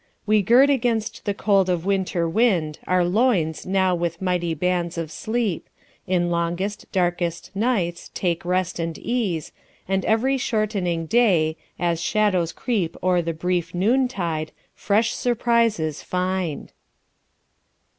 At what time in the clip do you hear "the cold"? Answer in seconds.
1.25-1.69